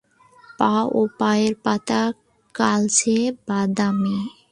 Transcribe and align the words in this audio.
পা 0.59 0.73
ও 0.97 1.01
পায়ের 1.19 1.53
পাতা 1.65 2.01
কালচে 2.55 3.17
বাদামি। 3.47 4.17